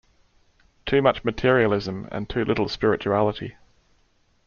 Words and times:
Too 0.87 0.99
much 1.03 1.23
materialism 1.23 2.07
and 2.11 2.27
too 2.27 2.43
little 2.43 2.67
spirituality. 2.67 3.55